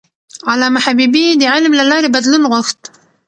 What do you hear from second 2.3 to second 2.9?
غوښت.